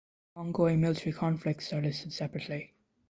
Ongoing 0.35 0.81
military 0.81 1.11
conflicts 1.13 1.71
are 1.71 1.79
listed 1.79 2.11
separately. 2.11 2.73